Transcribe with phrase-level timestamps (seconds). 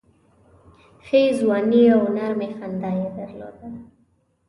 [1.05, 3.67] ښې ځواني او نرمي خندا یې درلوده.